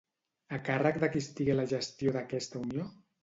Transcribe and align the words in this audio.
A 0.55 0.57
càrrec 0.69 0.97
de 1.03 1.09
qui 1.15 1.21
estigué 1.25 1.57
la 1.59 1.67
gestió 1.73 2.13
d'aquesta 2.17 2.65
unió? 2.65 2.89